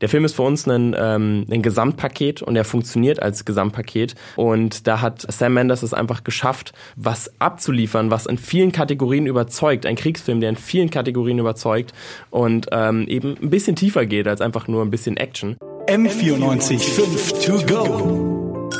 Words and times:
Der 0.00 0.08
Film 0.08 0.24
ist 0.24 0.36
für 0.36 0.42
uns 0.42 0.64
ein, 0.68 0.94
ähm, 0.96 1.44
ein 1.50 1.60
Gesamtpaket 1.60 2.40
und 2.42 2.54
er 2.54 2.64
funktioniert 2.64 3.20
als 3.20 3.44
Gesamtpaket. 3.44 4.14
Und 4.36 4.86
da 4.86 5.00
hat 5.00 5.26
Sam 5.28 5.54
Mendes 5.54 5.82
es 5.82 5.92
einfach 5.92 6.22
geschafft, 6.22 6.72
was 6.94 7.32
abzuliefern, 7.40 8.08
was 8.08 8.26
in 8.26 8.38
vielen 8.38 8.70
Kategorien 8.70 9.26
überzeugt. 9.26 9.86
Ein 9.86 9.96
Kriegsfilm, 9.96 10.40
der 10.40 10.50
in 10.50 10.56
vielen 10.56 10.90
Kategorien 10.90 11.40
überzeugt 11.40 11.92
und 12.30 12.68
ähm, 12.70 13.08
eben 13.08 13.36
ein 13.42 13.50
bisschen 13.50 13.74
tiefer 13.74 14.06
geht 14.06 14.28
als 14.28 14.40
einfach 14.40 14.68
nur 14.68 14.82
ein 14.82 14.90
bisschen 14.90 15.16
Action. 15.16 15.56
M94 15.88 16.78
5 16.78 17.44
to 17.44 17.66
go. 17.66 18.70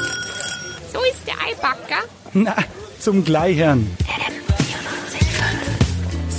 So 0.93 1.01
ist 1.01 1.27
der 1.27 1.35
Eibacker. 1.35 2.05
Na, 2.33 2.55
zum 3.01 3.25
Gleichern. 3.25 3.91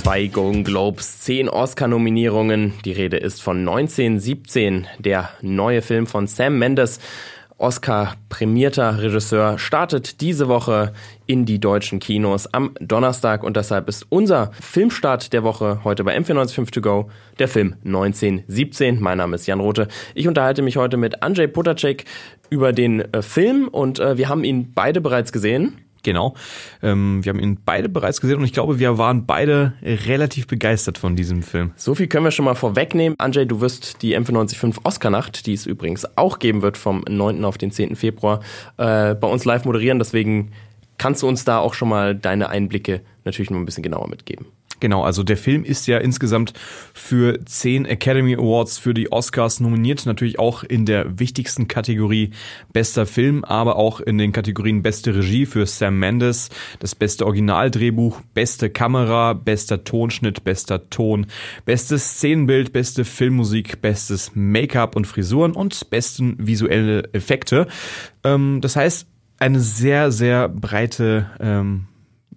Zwei 0.02 0.28
Golden 0.28 0.64
Globes, 0.64 1.20
zehn 1.20 1.50
Oscar-Nominierungen. 1.50 2.72
Die 2.86 2.92
Rede 2.92 3.18
ist 3.18 3.42
von 3.42 3.58
1917, 3.58 4.86
der 4.98 5.28
neue 5.42 5.82
Film 5.82 6.06
von 6.06 6.26
Sam 6.26 6.58
Mendes. 6.58 7.00
Oscar-prämierter 7.58 9.02
Regisseur 9.02 9.58
startet 9.58 10.22
diese 10.22 10.48
Woche 10.48 10.94
in 11.26 11.44
die 11.44 11.58
deutschen 11.58 11.98
Kinos 11.98 12.46
am 12.46 12.72
Donnerstag 12.80 13.44
und 13.44 13.58
deshalb 13.58 13.90
ist 13.90 14.06
unser 14.08 14.52
Filmstart 14.58 15.34
der 15.34 15.42
Woche 15.42 15.80
heute 15.84 16.02
bei 16.02 16.16
M495 16.16 16.72
to 16.72 16.80
go 16.80 17.10
der 17.38 17.48
Film 17.48 17.76
1917. 17.84 19.02
Mein 19.02 19.18
Name 19.18 19.36
ist 19.36 19.46
Jan 19.46 19.60
Rote. 19.60 19.86
Ich 20.14 20.26
unterhalte 20.26 20.62
mich 20.62 20.78
heute 20.78 20.96
mit 20.96 21.22
Andrzej 21.22 21.48
Potacek 21.48 22.06
über 22.48 22.72
den 22.72 23.00
äh, 23.12 23.20
Film 23.20 23.68
und 23.68 24.00
äh, 24.00 24.16
wir 24.16 24.30
haben 24.30 24.44
ihn 24.44 24.72
beide 24.72 25.02
bereits 25.02 25.30
gesehen. 25.30 25.76
Genau. 26.02 26.34
Ähm, 26.82 27.24
wir 27.24 27.30
haben 27.30 27.40
ihn 27.40 27.58
beide 27.64 27.88
bereits 27.88 28.20
gesehen 28.20 28.38
und 28.38 28.44
ich 28.44 28.52
glaube, 28.52 28.78
wir 28.78 28.98
waren 28.98 29.26
beide 29.26 29.74
relativ 29.82 30.46
begeistert 30.46 30.98
von 30.98 31.16
diesem 31.16 31.42
Film. 31.42 31.72
So 31.76 31.94
viel 31.94 32.08
können 32.08 32.24
wir 32.24 32.30
schon 32.30 32.44
mal 32.44 32.54
vorwegnehmen. 32.54 33.18
Anjay, 33.18 33.46
du 33.46 33.60
wirst 33.60 34.02
die 34.02 34.16
M945 34.18 34.78
Oscar-Nacht, 34.84 35.46
die 35.46 35.54
es 35.54 35.66
übrigens 35.66 36.06
auch 36.16 36.38
geben 36.38 36.62
wird 36.62 36.76
vom 36.76 37.04
9. 37.08 37.44
auf 37.44 37.58
den 37.58 37.70
10. 37.70 37.96
Februar, 37.96 38.40
äh, 38.76 39.14
bei 39.14 39.28
uns 39.28 39.44
live 39.44 39.64
moderieren. 39.64 39.98
Deswegen 39.98 40.52
kannst 40.98 41.22
du 41.22 41.28
uns 41.28 41.44
da 41.44 41.58
auch 41.58 41.74
schon 41.74 41.88
mal 41.88 42.14
deine 42.14 42.50
Einblicke 42.50 43.00
natürlich 43.24 43.50
noch 43.50 43.58
ein 43.58 43.64
bisschen 43.64 43.82
genauer 43.82 44.08
mitgeben. 44.08 44.46
Genau, 44.80 45.04
also 45.04 45.22
der 45.22 45.36
Film 45.36 45.62
ist 45.64 45.86
ja 45.86 45.98
insgesamt 45.98 46.54
für 46.94 47.44
zehn 47.44 47.84
Academy 47.84 48.34
Awards 48.34 48.78
für 48.78 48.94
die 48.94 49.12
Oscars 49.12 49.60
nominiert, 49.60 50.06
natürlich 50.06 50.38
auch 50.38 50.64
in 50.64 50.86
der 50.86 51.18
wichtigsten 51.18 51.68
Kategorie 51.68 52.30
bester 52.72 53.04
Film, 53.04 53.44
aber 53.44 53.76
auch 53.76 54.00
in 54.00 54.16
den 54.16 54.32
Kategorien 54.32 54.82
beste 54.82 55.14
Regie 55.14 55.44
für 55.44 55.66
Sam 55.66 55.98
Mendes, 55.98 56.48
das 56.78 56.94
beste 56.94 57.26
Originaldrehbuch, 57.26 58.22
beste 58.32 58.70
Kamera, 58.70 59.34
bester 59.34 59.84
Tonschnitt, 59.84 60.44
bester 60.44 60.88
Ton, 60.88 61.26
bestes 61.66 62.16
Szenenbild, 62.16 62.72
beste 62.72 63.04
Filmmusik, 63.04 63.82
bestes 63.82 64.32
Make-up 64.34 64.96
und 64.96 65.06
Frisuren 65.06 65.52
und 65.52 65.90
besten 65.90 66.36
visuelle 66.38 67.12
Effekte. 67.12 67.66
Ähm, 68.24 68.60
das 68.62 68.76
heißt, 68.76 69.06
eine 69.38 69.60
sehr, 69.60 70.12
sehr 70.12 70.48
breite 70.48 71.30
ähm, 71.40 71.86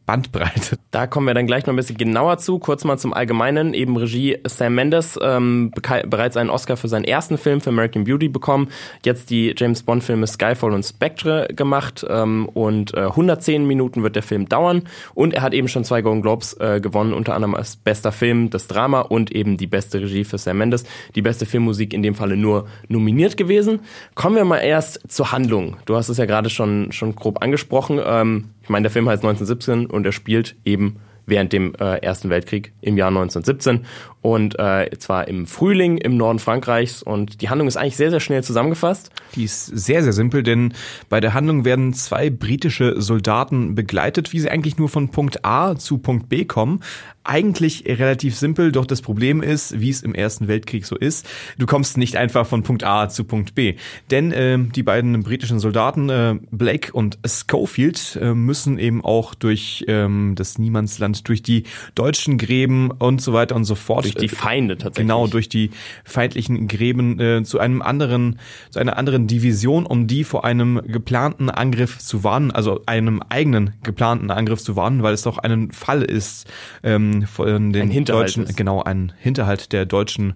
Bandbreite. 0.05 0.77
Da 0.91 1.07
kommen 1.07 1.27
wir 1.27 1.33
dann 1.33 1.47
gleich 1.47 1.65
noch 1.65 1.73
ein 1.73 1.77
bisschen 1.77 1.97
genauer 1.97 2.37
zu. 2.37 2.59
Kurz 2.59 2.83
mal 2.83 2.97
zum 2.97 3.13
Allgemeinen. 3.13 3.73
Eben 3.73 3.95
Regie 3.95 4.37
Sam 4.45 4.75
Mendes, 4.75 5.17
ähm, 5.21 5.71
bereits 5.71 6.35
einen 6.35 6.49
Oscar 6.49 6.77
für 6.77 6.87
seinen 6.87 7.05
ersten 7.05 7.37
Film 7.37 7.61
für 7.61 7.69
American 7.69 8.03
Beauty 8.03 8.27
bekommen. 8.27 8.67
Jetzt 9.05 9.29
die 9.29 9.55
James 9.57 9.83
Bond 9.83 10.03
Filme 10.03 10.27
Skyfall 10.27 10.73
und 10.73 10.83
Spectre 10.83 11.47
gemacht. 11.55 12.05
Ähm, 12.09 12.49
und 12.53 12.93
äh, 12.93 13.01
110 13.01 13.65
Minuten 13.65 14.03
wird 14.03 14.15
der 14.15 14.23
Film 14.23 14.49
dauern. 14.49 14.83
Und 15.13 15.33
er 15.33 15.41
hat 15.41 15.53
eben 15.53 15.67
schon 15.67 15.85
zwei 15.85 16.01
Golden 16.01 16.21
Globes 16.21 16.53
äh, 16.59 16.81
gewonnen, 16.81 17.13
unter 17.13 17.33
anderem 17.33 17.55
als 17.55 17.77
bester 17.77 18.11
Film, 18.11 18.49
das 18.49 18.67
Drama 18.67 19.01
und 19.01 19.31
eben 19.31 19.57
die 19.57 19.67
beste 19.67 20.01
Regie 20.01 20.25
für 20.25 20.37
Sam 20.37 20.57
Mendes. 20.57 20.83
Die 21.15 21.21
beste 21.21 21.45
Filmmusik 21.45 21.93
in 21.93 22.03
dem 22.03 22.15
Falle 22.15 22.35
nur 22.35 22.67
nominiert 22.89 23.37
gewesen. 23.37 23.79
Kommen 24.15 24.35
wir 24.35 24.45
mal 24.45 24.59
erst 24.59 24.99
zur 25.07 25.31
Handlung. 25.31 25.77
Du 25.85 25.95
hast 25.95 26.09
es 26.09 26.17
ja 26.17 26.25
gerade 26.25 26.49
schon, 26.49 26.91
schon 26.91 27.15
grob 27.15 27.41
angesprochen. 27.41 28.01
Ähm, 28.05 28.49
ich 28.63 28.69
meine, 28.69 28.83
der 28.83 28.91
Film 28.91 29.09
heißt 29.09 29.23
1917 29.23 29.85
und 29.87 30.05
er 30.05 30.13
spielt 30.13 30.55
eben 30.63 30.99
während 31.25 31.53
dem 31.53 31.75
äh, 31.75 31.97
Ersten 31.97 32.29
Weltkrieg 32.29 32.73
im 32.81 32.97
Jahr 32.97 33.09
1917 33.09 33.85
und 34.23 34.57
äh, 34.57 34.89
zwar 34.97 35.27
im 35.27 35.45
Frühling 35.45 35.97
im 35.97 36.15
Norden 36.15 36.39
Frankreichs 36.39 37.03
und 37.03 37.41
die 37.41 37.49
Handlung 37.49 37.67
ist 37.67 37.75
eigentlich 37.75 37.97
sehr, 37.97 38.09
sehr 38.09 38.21
schnell 38.21 38.43
zusammengefasst. 38.43 39.11
Die 39.35 39.43
ist 39.43 39.65
sehr, 39.65 40.01
sehr 40.01 40.13
simpel, 40.13 40.43
denn 40.43 40.73
bei 41.09 41.19
der 41.19 41.33
Handlung 41.33 41.65
werden 41.65 41.93
zwei 41.93 42.29
britische 42.29 43.01
Soldaten 43.01 43.75
begleitet, 43.75 44.31
wie 44.31 44.39
sie 44.39 44.49
eigentlich 44.49 44.77
nur 44.77 44.87
von 44.87 45.09
Punkt 45.09 45.43
A 45.45 45.75
zu 45.75 45.97
Punkt 45.97 46.29
B 46.29 46.45
kommen, 46.45 46.79
eigentlich 47.23 47.85
relativ 47.85 48.37
simpel, 48.37 48.71
doch 48.71 48.85
das 48.85 49.01
Problem 49.01 49.41
ist, 49.41 49.79
wie 49.79 49.89
es 49.89 50.01
im 50.01 50.13
Ersten 50.13 50.47
Weltkrieg 50.47 50.85
so 50.85 50.95
ist, 50.95 51.27
du 51.57 51.65
kommst 51.65 51.97
nicht 51.97 52.17
einfach 52.17 52.45
von 52.45 52.63
Punkt 52.63 52.83
A 52.83 53.09
zu 53.09 53.23
Punkt 53.23 53.55
B. 53.55 53.75
Denn 54.11 54.31
äh, 54.31 54.57
die 54.59 54.83
beiden 54.83 55.23
britischen 55.23 55.59
Soldaten, 55.59 56.09
äh, 56.09 56.35
Blake 56.51 56.91
und 56.91 57.17
Schofield, 57.25 58.17
äh, 58.21 58.33
müssen 58.33 58.77
eben 58.77 59.03
auch 59.03 59.35
durch 59.35 59.85
ähm, 59.87 60.33
das 60.35 60.57
Niemandsland, 60.57 61.12
durch 61.21 61.43
die 61.43 61.63
deutschen 61.93 62.39
Gräben 62.39 62.89
und 62.89 63.21
so 63.21 63.33
weiter 63.33 63.55
und 63.55 63.65
so 63.65 63.75
fort. 63.75 64.05
Durch 64.05 64.15
die 64.15 64.29
Feinde 64.29 64.77
tatsächlich. 64.77 65.07
Genau, 65.07 65.27
durch 65.27 65.49
die 65.49 65.69
feindlichen 66.03 66.67
Gräben 66.67 67.19
äh, 67.19 67.43
zu 67.43 67.59
einem 67.59 67.81
anderen, 67.83 68.39
zu 68.71 68.79
einer 68.79 68.97
anderen 68.97 69.27
Division, 69.27 69.85
um 69.85 70.07
die 70.07 70.23
vor 70.23 70.43
einem 70.45 70.81
geplanten 70.87 71.49
Angriff 71.49 71.99
zu 71.99 72.23
warnen, 72.23 72.51
also 72.51 72.81
einem 72.85 73.21
eigenen 73.29 73.73
geplanten 73.83 74.31
Angriff 74.31 74.61
zu 74.61 74.75
warnen, 74.75 75.03
weil 75.03 75.13
es 75.13 75.21
doch 75.21 75.37
ein 75.37 75.71
Fall 75.71 76.01
ist, 76.01 76.47
ähm, 76.83 77.23
von 77.27 77.73
den 77.73 78.05
deutschen, 78.05 78.43
ist. 78.45 78.57
genau, 78.57 78.81
ein 78.81 79.13
Hinterhalt 79.19 79.71
der 79.71 79.85
deutschen 79.85 80.33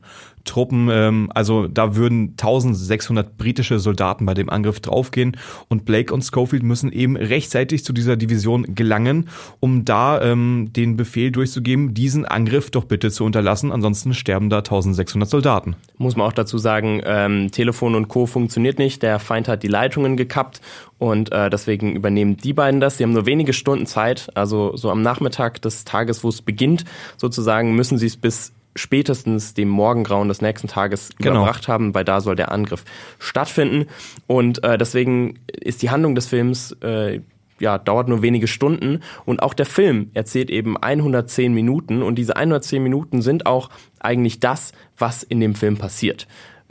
Truppen. 0.47 0.89
Ähm, 0.91 1.29
also 1.33 1.67
da 1.67 1.95
würden 1.95 2.29
1600 2.31 3.37
britische 3.37 3.77
Soldaten 3.77 4.25
bei 4.25 4.33
dem 4.33 4.49
Angriff 4.49 4.79
draufgehen 4.79 5.37
und 5.69 5.85
Blake 5.85 6.13
und 6.13 6.23
Schofield 6.23 6.63
müssen 6.63 6.91
eben 6.91 7.15
rechtzeitig 7.15 7.85
zu 7.85 7.93
dieser 7.93 8.15
Division 8.15 8.73
gelangen, 8.73 9.29
um 9.59 9.85
da 9.85 10.21
ähm, 10.21 10.69
den 10.75 10.97
Befehl 10.97 11.31
durchzugeben, 11.31 11.93
diesen 11.93 12.25
Angriff 12.25 12.71
doch 12.71 12.85
bitte 12.85 13.11
zu 13.11 13.23
unterlassen, 13.23 13.71
ansonsten 13.71 14.13
sterben 14.13 14.49
da 14.49 14.57
1600 14.57 15.29
Soldaten. 15.29 15.75
Muss 15.97 16.15
man 16.15 16.27
auch 16.27 16.33
dazu 16.33 16.57
sagen, 16.57 17.01
ähm, 17.05 17.51
Telefon 17.51 17.95
und 17.95 18.07
Co. 18.07 18.25
funktioniert 18.25 18.79
nicht, 18.79 19.03
der 19.03 19.19
Feind 19.19 19.47
hat 19.47 19.63
die 19.63 19.67
Leitungen 19.67 20.17
gekappt 20.17 20.61
und 20.97 21.31
äh, 21.31 21.49
deswegen 21.49 21.95
übernehmen 21.95 22.37
die 22.37 22.53
beiden 22.53 22.79
das. 22.79 22.97
Sie 22.97 23.03
haben 23.03 23.13
nur 23.13 23.25
wenige 23.25 23.53
Stunden 23.53 23.85
Zeit, 23.85 24.29
also 24.33 24.75
so 24.75 24.89
am 24.89 25.01
Nachmittag 25.01 25.61
des 25.61 25.85
Tages, 25.85 26.23
wo 26.23 26.29
es 26.29 26.41
beginnt, 26.41 26.85
sozusagen, 27.17 27.75
müssen 27.75 27.97
sie 27.97 28.07
es 28.07 28.17
bis 28.17 28.53
spätestens 28.77 29.53
dem 29.53 29.69
Morgengrauen 29.69 30.27
des 30.27 30.41
nächsten 30.41 30.67
Tages 30.67 31.09
genau. 31.17 31.41
überbracht 31.41 31.67
haben, 31.67 31.93
weil 31.93 32.05
da 32.05 32.21
soll 32.21 32.35
der 32.35 32.51
Angriff 32.51 32.85
stattfinden. 33.19 33.87
Und 34.27 34.63
äh, 34.63 34.77
deswegen 34.77 35.39
ist 35.59 35.81
die 35.81 35.89
Handlung 35.89 36.15
des 36.15 36.27
Films 36.27 36.71
äh, 36.81 37.21
ja, 37.59 37.77
dauert 37.77 38.07
nur 38.07 38.21
wenige 38.21 38.47
Stunden 38.47 39.01
und 39.25 39.41
auch 39.41 39.53
der 39.53 39.65
Film 39.65 40.11
erzählt 40.13 40.49
eben 40.49 40.77
110 40.77 41.53
Minuten 41.53 42.03
und 42.03 42.15
diese 42.15 42.35
110 42.35 42.83
Minuten 42.83 43.21
sind 43.21 43.45
auch 43.45 43.69
eigentlich 43.99 44.39
das, 44.39 44.73
was 44.97 45.23
in 45.23 45.39
dem 45.39 45.55
Film 45.55 45.77
passiert. 45.77 46.27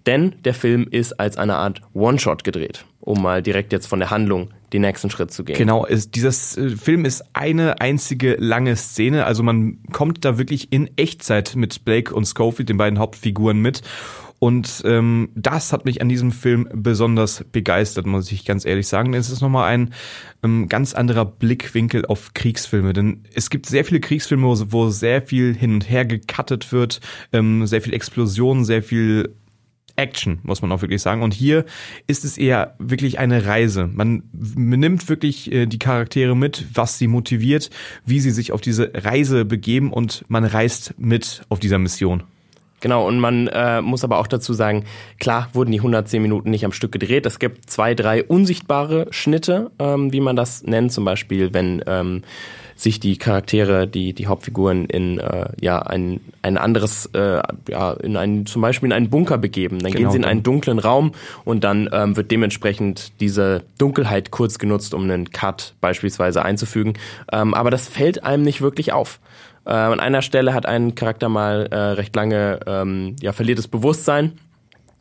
Denn 0.06 0.36
der 0.44 0.54
Film 0.54 0.86
ist 0.88 1.18
als 1.18 1.36
eine 1.36 1.56
Art 1.56 1.82
One-Shot 1.92 2.44
gedreht, 2.44 2.84
um 3.00 3.20
mal 3.20 3.42
direkt 3.42 3.72
jetzt 3.72 3.86
von 3.86 3.98
der 3.98 4.10
Handlung 4.10 4.50
den 4.72 4.82
nächsten 4.82 5.10
Schritt 5.10 5.30
zu 5.30 5.44
gehen. 5.44 5.56
Genau, 5.56 5.84
ist, 5.84 6.14
dieses 6.14 6.56
äh, 6.56 6.70
Film 6.70 7.04
ist 7.04 7.24
eine 7.32 7.80
einzige 7.80 8.36
lange 8.38 8.76
Szene, 8.76 9.24
also 9.24 9.42
man 9.42 9.78
kommt 9.92 10.24
da 10.24 10.38
wirklich 10.38 10.72
in 10.72 10.90
Echtzeit 10.96 11.54
mit 11.56 11.84
Blake 11.84 12.14
und 12.14 12.26
Schofield, 12.26 12.68
den 12.68 12.76
beiden 12.76 12.98
Hauptfiguren 12.98 13.60
mit. 13.60 13.82
Und 14.38 14.82
ähm, 14.84 15.30
das 15.34 15.72
hat 15.72 15.86
mich 15.86 16.02
an 16.02 16.10
diesem 16.10 16.30
Film 16.30 16.68
besonders 16.72 17.44
begeistert, 17.52 18.06
muss 18.06 18.30
ich 18.30 18.44
ganz 18.44 18.66
ehrlich 18.66 18.86
sagen. 18.86 19.14
Es 19.14 19.30
ist 19.30 19.40
nochmal 19.40 19.72
ein 19.72 19.94
ähm, 20.42 20.68
ganz 20.68 20.92
anderer 20.92 21.24
Blickwinkel 21.24 22.04
auf 22.04 22.34
Kriegsfilme. 22.34 22.92
Denn 22.92 23.22
es 23.34 23.48
gibt 23.48 23.64
sehr 23.64 23.84
viele 23.84 24.00
Kriegsfilme, 24.00 24.46
wo, 24.46 24.90
sehr 24.90 25.22
viel 25.22 25.54
hin 25.54 25.74
und 25.74 25.88
her 25.88 26.04
gecuttet 26.04 26.70
wird, 26.70 27.00
ähm, 27.32 27.66
sehr 27.66 27.80
viel 27.80 27.94
Explosion, 27.94 28.66
sehr 28.66 28.82
viel 28.82 29.34
Action, 29.96 30.38
muss 30.42 30.62
man 30.62 30.70
auch 30.72 30.82
wirklich 30.82 31.02
sagen. 31.02 31.22
Und 31.22 31.34
hier 31.34 31.64
ist 32.06 32.24
es 32.24 32.38
eher 32.38 32.74
wirklich 32.78 33.18
eine 33.18 33.46
Reise. 33.46 33.88
Man 33.92 34.22
nimmt 34.32 35.08
wirklich 35.08 35.50
äh, 35.52 35.66
die 35.66 35.78
Charaktere 35.78 36.36
mit, 36.36 36.66
was 36.74 36.98
sie 36.98 37.08
motiviert, 37.08 37.70
wie 38.04 38.20
sie 38.20 38.30
sich 38.30 38.52
auf 38.52 38.60
diese 38.60 38.90
Reise 38.94 39.44
begeben 39.44 39.92
und 39.92 40.24
man 40.28 40.44
reist 40.44 40.94
mit 40.98 41.42
auf 41.48 41.58
dieser 41.58 41.78
Mission. 41.78 42.22
Genau, 42.80 43.06
und 43.06 43.18
man 43.18 43.48
äh, 43.48 43.80
muss 43.80 44.04
aber 44.04 44.18
auch 44.18 44.26
dazu 44.26 44.52
sagen, 44.52 44.84
klar 45.18 45.48
wurden 45.54 45.72
die 45.72 45.78
110 45.78 46.20
Minuten 46.20 46.50
nicht 46.50 46.64
am 46.64 46.72
Stück 46.72 46.92
gedreht. 46.92 47.24
Es 47.24 47.38
gibt 47.38 47.70
zwei, 47.70 47.94
drei 47.94 48.22
unsichtbare 48.22 49.06
Schnitte, 49.10 49.70
ähm, 49.78 50.12
wie 50.12 50.20
man 50.20 50.36
das 50.36 50.62
nennt. 50.62 50.92
Zum 50.92 51.04
Beispiel, 51.04 51.54
wenn 51.54 51.82
ähm, 51.86 52.22
sich 52.76 53.00
die 53.00 53.16
Charaktere, 53.16 53.88
die 53.88 54.12
die 54.12 54.26
Hauptfiguren 54.26 54.84
in 54.84 55.18
äh, 55.18 55.48
ja 55.60 55.80
ein 55.80 56.20
ein 56.42 56.58
anderes 56.58 57.06
äh, 57.14 57.40
ja 57.68 57.92
in 57.94 58.16
einen 58.16 58.44
zum 58.44 58.60
Beispiel 58.60 58.88
in 58.88 58.92
einen 58.92 59.08
Bunker 59.08 59.38
begeben. 59.38 59.78
Dann 59.78 59.92
genau, 59.92 60.04
gehen 60.04 60.10
sie 60.10 60.18
in 60.18 60.24
einen 60.24 60.42
dunklen 60.42 60.78
Raum 60.78 61.12
und 61.44 61.64
dann 61.64 61.88
ähm, 61.90 62.16
wird 62.16 62.30
dementsprechend 62.30 63.18
diese 63.20 63.62
Dunkelheit 63.78 64.30
kurz 64.30 64.58
genutzt, 64.58 64.92
um 64.92 65.04
einen 65.04 65.30
Cut 65.30 65.74
beispielsweise 65.80 66.44
einzufügen. 66.44 66.94
Ähm, 67.32 67.54
aber 67.54 67.70
das 67.70 67.88
fällt 67.88 68.24
einem 68.24 68.42
nicht 68.42 68.60
wirklich 68.60 68.92
auf. 68.92 69.20
Äh, 69.64 69.70
an 69.70 69.98
einer 69.98 70.20
Stelle 70.20 70.52
hat 70.52 70.66
ein 70.66 70.94
Charakter 70.94 71.30
mal 71.30 71.68
äh, 71.70 71.76
recht 71.76 72.14
lange 72.14 72.60
ähm, 72.66 73.16
ja 73.22 73.32
verliert 73.32 73.58
das 73.58 73.68
Bewusstsein 73.68 74.32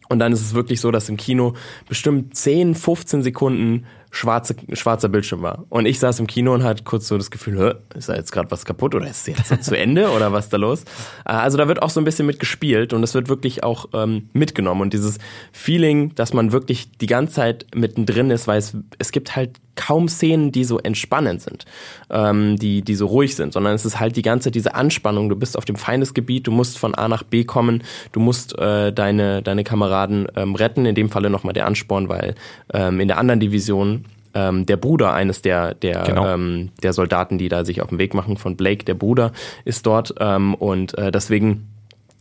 Und 0.08 0.20
dann 0.20 0.32
ist 0.32 0.42
es 0.42 0.54
wirklich 0.54 0.80
so, 0.80 0.92
dass 0.92 1.10
im 1.10 1.18
Kino 1.18 1.56
bestimmt 1.90 2.36
10, 2.38 2.74
15 2.74 3.22
Sekunden 3.22 3.86
schwarze, 4.16 4.56
schwarzer 4.74 5.10
Bildschirm 5.10 5.42
war. 5.42 5.66
Und 5.70 5.86
ich 5.86 6.00
saß 6.00 6.20
im 6.20 6.28
Kino 6.28 6.54
und 6.54 6.64
hatte 6.64 6.84
kurz 6.84 7.08
so 7.08 7.18
das 7.18 7.32
Gefühl, 7.32 7.80
ist 7.96 8.08
da 8.08 8.16
jetzt 8.16 8.32
gerade 8.32 8.50
was 8.50 8.64
kaputt 8.64 8.96
oder 8.96 9.08
ist 9.08 9.28
jetzt 9.28 9.64
zu 9.64 9.78
Ende 9.78 10.10
oder 10.10 10.32
was 10.32 10.48
da 10.50 10.58
los? 10.58 10.84
Äh, 11.26 11.34
also 11.34 11.58
da 11.58 11.68
wird 11.68 11.82
auch 11.82 11.90
so 11.90 12.00
ein 12.00 12.06
bisschen 12.06 12.26
mit 12.26 12.40
gespielt 12.40 12.94
und 12.94 13.04
es 13.04 13.14
wird 13.14 13.28
wirklich 13.28 13.64
auch 13.64 13.90
ähm, 13.94 14.30
mitgenommen. 14.32 14.82
Und 14.82 14.94
dieses 14.94 15.18
Feeling, 15.52 16.16
dass 16.16 16.34
man 16.34 16.54
wirklich 16.54 16.98
die 16.98 17.08
ganze 17.08 17.36
Zeit 17.36 17.66
mittendrin 17.76 18.32
ist, 18.32 18.48
weil 18.48 18.58
es, 18.58 18.78
es 19.00 19.12
gibt 19.12 19.36
halt 19.36 19.60
kaum 19.76 20.08
Szenen, 20.08 20.52
die 20.52 20.64
so 20.64 20.80
entspannend 20.80 21.42
sind, 21.42 21.66
ähm, 22.10 22.56
die, 22.58 22.82
die 22.82 22.96
so 22.96 23.08
ruhig 23.08 23.36
sind, 23.36 23.54
sondern 23.54 23.74
es 23.74 23.86
ist 23.86 24.00
halt 24.00 24.16
die 24.16 24.22
ganze 24.22 24.46
Zeit 24.46 24.56
diese 24.56 24.74
Anspannung. 24.74 25.30
Du 25.30 25.36
bist 25.36 25.58
auf 25.58 25.66
dem 25.66 25.76
Feindesgebiet, 25.76 26.48
du 26.48 26.52
musst 26.52 26.78
von 26.78 26.96
A 26.96 27.08
nach 27.08 27.24
B 27.24 27.44
kommen, 27.44 27.84
du 28.14 28.20
musst 28.20 28.58
äh, 28.58 28.92
deine, 28.94 29.42
deine 29.42 29.64
Kameraden 29.64 30.28
ähm, 30.36 30.56
retten, 30.56 30.86
in 30.86 30.96
dem 30.96 31.10
Falle 31.10 31.30
nochmal 31.30 31.54
der 31.54 31.66
Ansporn, 31.66 32.10
weil 32.10 32.36
ähm, 32.74 33.00
in 33.00 33.10
der 33.10 33.18
anderen 33.18 33.42
Division 33.42 34.05
ähm, 34.36 34.66
der 34.66 34.78
Bruder 34.78 35.14
eines 35.14 35.42
der 35.42 35.74
der 35.74 36.04
Genau. 36.04 36.28
ähm, 36.28 36.70
der 36.84 36.94
Soldaten, 36.94 37.38
die 37.38 37.50
da 37.50 37.66
sich 37.66 37.82
auf 37.82 37.90
den 37.90 37.98
Weg 37.98 38.14
machen 38.14 38.38
von 38.38 38.56
Blake, 38.56 38.86
der 38.86 38.94
Bruder 38.94 39.32
ist 39.64 39.86
dort 39.86 40.14
ähm, 40.20 40.54
und 40.54 40.98
äh, 40.98 41.12
deswegen 41.12 41.68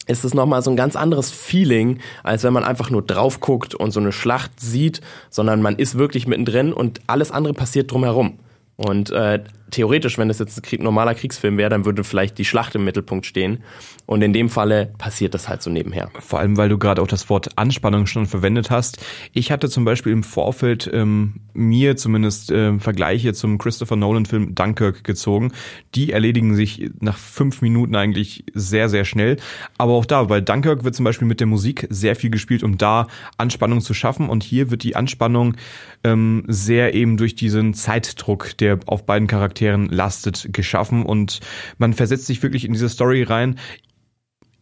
ist 0.07 0.25
es 0.25 0.35
nochmal 0.35 0.63
so 0.63 0.71
ein 0.71 0.77
ganz 0.77 0.97
anderes 0.97 1.31
Feeling, 1.31 1.99
als 2.23 2.45
wenn 2.45 2.53
man 2.53 2.65
einfach 2.65 2.91
nur 2.91 3.03
drauf 3.03 3.41
guckt 3.41 3.75
und 3.75 3.91
so 3.91 4.01
eine 4.01 4.13
Schlacht 4.13 4.61
sieht, 4.61 5.01
sondern 5.31 5.63
man 5.63 5.77
ist 5.77 5.97
wirklich 5.97 6.27
mittendrin 6.27 6.73
und 6.73 7.01
alles 7.07 7.31
andere 7.31 7.55
passiert 7.55 7.91
drumherum. 7.91 8.39
Und 8.77 9.11
äh, 9.11 9.43
theoretisch, 9.75 10.19
wenn 10.19 10.31
es 10.31 10.39
jetzt 10.39 10.57
ein 10.57 10.63
Krieg, 10.63 10.83
normaler 10.83 11.15
Kriegsfilm 11.15 11.59
wäre, 11.59 11.71
dann 11.71 11.85
würde 11.85 12.05
vielleicht 12.05 12.39
die 12.39 12.45
Schlacht 12.45 12.75
im 12.75 12.85
Mittelpunkt 12.85 13.27
stehen. 13.27 13.59
Und 14.07 14.23
in 14.23 14.33
dem 14.33 14.51
Falle 14.51 14.93
passiert 14.99 15.35
das 15.35 15.49
halt 15.49 15.63
so 15.63 15.71
nebenher. 15.71 16.11
Vor 16.21 16.39
allem, 16.39 16.57
weil 16.57 16.69
du 16.69 16.79
gerade 16.79 17.01
auch 17.01 17.07
das 17.07 17.29
Wort 17.31 17.57
Anspannung 17.57 18.07
schon 18.07 18.27
verwendet 18.27 18.71
hast. 18.71 19.05
Ich 19.33 19.51
hatte 19.51 19.69
zum 19.69 19.85
Beispiel 19.85 20.13
im 20.13 20.23
Vorfeld 20.23 20.91
ähm, 20.93 21.41
mir 21.55 21.97
zumindest 21.97 22.51
ähm, 22.51 22.81
Vergleiche 22.81 23.33
zum 23.33 23.59
Christopher 23.59 23.97
Nolan-Film 23.97 24.55
Dunkirk 24.55 25.05
gezogen. 25.05 25.53
Die 25.95 26.13
erledigen 26.13 26.55
sich 26.55 26.91
nach 27.01 27.17
fünf 27.17 27.63
Minuten 27.63 27.97
eigentlich 27.97 28.45
sehr, 28.53 28.89
sehr 28.89 29.05
schnell. 29.05 29.39
Aber 29.79 29.95
auch 29.95 30.05
da, 30.05 30.29
weil 30.29 30.43
Dunkirk 30.43 30.85
wird 30.85 30.95
zum 30.95 31.05
Beispiel 31.05 31.27
mit 31.27 31.41
der 31.41 31.47
Musik 31.47 31.87
sehr 31.91 32.15
viel 32.15 32.31
gespielt, 32.31 32.63
um 32.63 32.79
da 32.79 33.07
Anspannung 33.39 33.81
zu 33.81 33.95
schaffen. 33.95 34.29
Und 34.29 34.43
hier 34.43 34.71
wird 34.71 34.83
die 34.83 34.97
Anspannung 34.97 35.57
ähm, 36.05 36.45
sehr 36.47 36.95
eben 36.95 37.17
durch 37.17 37.35
diesen 37.35 37.73
Zeitdruck, 37.73 38.57
der 38.59 38.79
auf 38.87 39.07
beiden 39.07 39.29
Charakteren 39.29 39.64
lastet, 39.73 40.49
geschaffen. 40.53 41.05
Und 41.05 41.41
man 41.79 41.93
versetzt 41.93 42.27
sich 42.27 42.43
wirklich 42.43 42.65
in 42.65 42.73
diese 42.73 42.89
Story 42.89 43.23
rein 43.23 43.57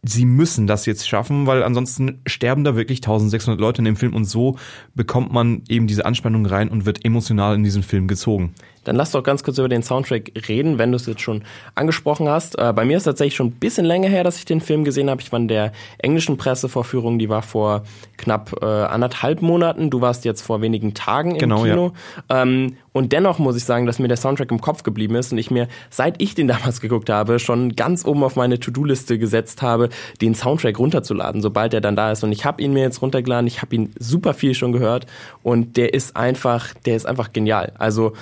sie 0.03 0.25
müssen 0.25 0.67
das 0.67 0.85
jetzt 0.85 1.07
schaffen, 1.07 1.47
weil 1.47 1.63
ansonsten 1.63 2.21
sterben 2.27 2.63
da 2.63 2.75
wirklich 2.75 2.97
1600 2.99 3.59
Leute 3.59 3.79
in 3.79 3.85
dem 3.85 3.95
Film 3.95 4.13
und 4.13 4.25
so 4.25 4.57
bekommt 4.93 5.31
man 5.31 5.63
eben 5.69 5.87
diese 5.87 6.05
Anspannung 6.05 6.45
rein 6.45 6.67
und 6.69 6.85
wird 6.85 7.05
emotional 7.05 7.55
in 7.55 7.63
diesen 7.63 7.83
Film 7.83 8.07
gezogen. 8.07 8.53
Dann 8.83 8.95
lass 8.95 9.11
doch 9.11 9.23
ganz 9.23 9.43
kurz 9.43 9.57
über 9.57 9.69
den 9.69 9.83
Soundtrack 9.83 10.31
reden, 10.47 10.77
wenn 10.77 10.91
du 10.91 10.95
es 10.95 11.05
jetzt 11.05 11.21
schon 11.21 11.43
angesprochen 11.75 12.29
hast. 12.29 12.57
Äh, 12.57 12.73
bei 12.73 12.85
mir 12.85 12.97
ist 12.97 13.03
tatsächlich 13.03 13.35
schon 13.35 13.47
ein 13.47 13.51
bisschen 13.51 13.85
länger 13.85 14.09
her, 14.09 14.23
dass 14.23 14.37
ich 14.37 14.45
den 14.45 14.61
Film 14.61 14.83
gesehen 14.83 15.09
habe. 15.09 15.21
Ich 15.21 15.31
war 15.31 15.39
in 15.39 15.47
der 15.47 15.71
englischen 15.97 16.37
Pressevorführung, 16.37 17.19
die 17.19 17.29
war 17.29 17.41
vor 17.41 17.83
knapp 18.17 18.55
äh, 18.61 18.65
anderthalb 18.65 19.41
Monaten. 19.41 19.89
Du 19.89 20.01
warst 20.01 20.25
jetzt 20.25 20.41
vor 20.41 20.61
wenigen 20.61 20.93
Tagen 20.93 21.31
im 21.31 21.39
Genau, 21.39 21.63
Kino. 21.63 21.91
Ähm, 22.29 22.77
und 22.93 23.11
dennoch 23.11 23.39
muss 23.39 23.57
ich 23.57 23.65
sagen, 23.65 23.85
dass 23.85 23.99
mir 23.99 24.07
der 24.07 24.17
Soundtrack 24.17 24.51
im 24.51 24.61
Kopf 24.61 24.83
geblieben 24.83 25.15
ist 25.15 25.31
und 25.31 25.39
ich 25.39 25.51
mir, 25.51 25.67
seit 25.89 26.21
ich 26.21 26.35
den 26.35 26.47
damals 26.53 26.79
geguckt 26.79 27.09
habe, 27.09 27.39
schon 27.39 27.75
ganz 27.75 28.05
oben 28.05 28.23
auf 28.23 28.35
meine 28.35 28.59
To-Do-Liste 28.59 29.17
gesetzt 29.17 29.61
habe, 29.61 29.89
den 30.21 30.35
Soundtrack 30.35 30.79
runterzuladen, 30.79 31.41
sobald 31.41 31.73
er 31.73 31.81
dann 31.81 31.95
da 31.95 32.11
ist. 32.11 32.23
Und 32.23 32.31
ich 32.31 32.45
habe 32.45 32.61
ihn 32.61 32.73
mir 32.73 32.83
jetzt 32.83 33.01
runtergeladen, 33.01 33.47
ich 33.47 33.61
habe 33.61 33.75
ihn 33.75 33.93
super 33.99 34.33
viel 34.33 34.53
schon 34.53 34.71
gehört 34.71 35.07
und 35.41 35.75
der 35.75 35.93
ist 35.93 36.15
einfach, 36.15 36.73
der 36.85 36.95
ist 36.95 37.05
einfach 37.05 37.33
genial. 37.33 37.73
Also 37.77 38.13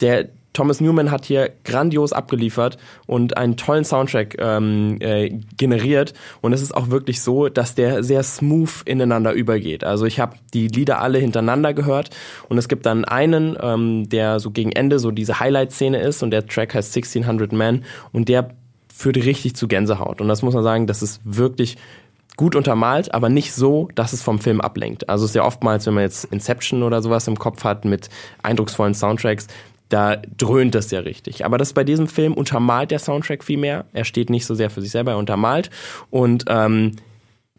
der 0.00 0.28
Thomas 0.54 0.80
Newman 0.80 1.10
hat 1.10 1.26
hier 1.26 1.50
grandios 1.64 2.12
abgeliefert 2.12 2.78
und 3.06 3.36
einen 3.36 3.56
tollen 3.56 3.84
Soundtrack 3.84 4.36
ähm, 4.38 4.98
äh, 5.00 5.30
generiert. 5.56 6.14
Und 6.40 6.52
es 6.52 6.62
ist 6.62 6.74
auch 6.74 6.90
wirklich 6.90 7.22
so, 7.22 7.48
dass 7.48 7.74
der 7.74 8.04
sehr 8.04 8.22
smooth 8.22 8.82
ineinander 8.84 9.32
übergeht. 9.32 9.84
Also 9.84 10.06
ich 10.06 10.20
habe 10.20 10.36
die 10.54 10.68
Lieder 10.68 11.00
alle 11.00 11.18
hintereinander 11.18 11.74
gehört 11.74 12.10
und 12.48 12.56
es 12.56 12.68
gibt 12.68 12.86
dann 12.86 13.04
einen, 13.04 13.56
ähm, 13.60 14.08
der 14.08 14.38
so 14.38 14.52
gegen 14.52 14.70
Ende 14.70 15.00
so 15.00 15.10
diese 15.10 15.40
Highlight-Szene 15.40 16.00
ist 16.00 16.22
und 16.22 16.30
der 16.30 16.46
Track 16.46 16.74
heißt 16.74 16.94
1600 16.94 17.52
Men 17.52 17.84
und 18.12 18.28
der 18.28 18.50
führt 18.94 19.16
richtig 19.16 19.56
zu 19.56 19.66
Gänsehaut. 19.66 20.20
Und 20.20 20.28
das 20.28 20.42
muss 20.42 20.54
man 20.54 20.62
sagen, 20.62 20.86
das 20.86 21.02
ist 21.02 21.20
wirklich 21.24 21.76
gut 22.36 22.56
untermalt, 22.56 23.14
aber 23.14 23.28
nicht 23.28 23.52
so, 23.52 23.88
dass 23.94 24.12
es 24.12 24.22
vom 24.22 24.38
Film 24.38 24.60
ablenkt. 24.60 25.08
Also 25.08 25.24
es 25.24 25.32
ist 25.32 25.36
ja 25.36 25.44
oftmals, 25.44 25.86
wenn 25.86 25.94
man 25.94 26.04
jetzt 26.04 26.24
Inception 26.26 26.82
oder 26.82 27.02
sowas 27.02 27.28
im 27.28 27.38
Kopf 27.38 27.64
hat 27.64 27.84
mit 27.84 28.08
eindrucksvollen 28.42 28.94
Soundtracks, 28.94 29.46
da 29.88 30.16
dröhnt 30.16 30.74
es 30.74 30.90
ja 30.90 31.00
richtig. 31.00 31.44
Aber 31.44 31.58
das 31.58 31.72
bei 31.72 31.84
diesem 31.84 32.08
Film 32.08 32.34
untermalt 32.34 32.90
der 32.90 32.98
Soundtrack 32.98 33.44
viel 33.44 33.58
mehr. 33.58 33.84
Er 33.92 34.04
steht 34.04 34.30
nicht 34.30 34.46
so 34.46 34.54
sehr 34.54 34.70
für 34.70 34.80
sich 34.80 34.90
selber, 34.90 35.12
er 35.12 35.18
untermalt. 35.18 35.70
Und 36.10 36.44
ähm, 36.48 36.92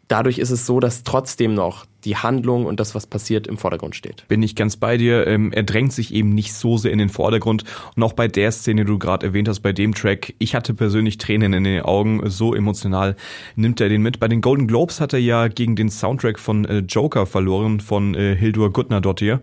dadurch 0.08 0.38
ist 0.38 0.50
es 0.50 0.66
so, 0.66 0.80
dass 0.80 1.04
trotzdem 1.04 1.54
noch 1.54 1.86
die 2.06 2.16
Handlung 2.16 2.64
und 2.64 2.80
das, 2.80 2.94
was 2.94 3.06
passiert, 3.06 3.46
im 3.46 3.58
Vordergrund 3.58 3.94
steht. 3.96 4.26
Bin 4.28 4.42
ich 4.42 4.54
ganz 4.54 4.76
bei 4.76 4.96
dir. 4.96 5.26
Ähm, 5.26 5.52
er 5.52 5.64
drängt 5.64 5.92
sich 5.92 6.14
eben 6.14 6.30
nicht 6.30 6.54
so 6.54 6.78
sehr 6.78 6.92
in 6.92 6.98
den 6.98 7.08
Vordergrund. 7.08 7.64
Und 7.96 8.02
auch 8.02 8.12
bei 8.12 8.28
der 8.28 8.52
Szene, 8.52 8.84
die 8.84 8.92
du 8.92 8.98
gerade 8.98 9.26
erwähnt 9.26 9.48
hast, 9.48 9.60
bei 9.60 9.72
dem 9.72 9.94
Track, 9.94 10.34
ich 10.38 10.54
hatte 10.54 10.72
persönlich 10.72 11.18
Tränen 11.18 11.52
in 11.52 11.64
den 11.64 11.82
Augen. 11.82 12.22
So 12.30 12.54
emotional 12.54 13.16
nimmt 13.56 13.80
er 13.80 13.88
den 13.88 14.02
mit. 14.02 14.20
Bei 14.20 14.28
den 14.28 14.40
Golden 14.40 14.68
Globes 14.68 15.00
hat 15.00 15.12
er 15.12 15.18
ja 15.18 15.48
gegen 15.48 15.76
den 15.76 15.90
Soundtrack 15.90 16.38
von 16.38 16.64
äh, 16.64 16.78
Joker 16.78 17.26
verloren, 17.26 17.80
von 17.80 18.14
äh, 18.14 18.36
Hildur 18.36 18.72
Gudnadottir. 18.72 19.40